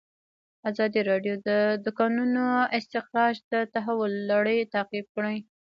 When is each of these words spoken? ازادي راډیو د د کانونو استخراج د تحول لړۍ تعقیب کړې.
ازادي 0.69 1.01
راډیو 1.11 1.35
د 1.47 1.49
د 1.85 1.87
کانونو 1.99 2.45
استخراج 2.77 3.35
د 3.51 3.53
تحول 3.73 4.11
لړۍ 4.31 4.59
تعقیب 4.73 5.05
کړې. 5.15 5.37